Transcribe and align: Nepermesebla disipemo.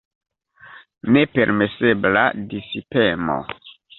Nepermesebla 1.15 2.23
disipemo. 2.53 3.37